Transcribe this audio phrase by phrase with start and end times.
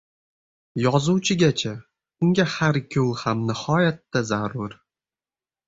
[0.83, 1.73] Yozuvchiga-chi?
[2.25, 4.77] Unga har ikkovi ham nihoyatda zarur.